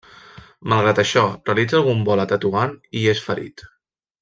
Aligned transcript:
Malgrat 0.71 1.01
això 1.03 1.23
realitza 1.27 1.77
algun 1.81 2.03
vol 2.09 2.23
a 2.25 2.27
Tetuan 2.33 2.75
i 3.03 3.05
és 3.15 3.23
ferit. 3.31 3.67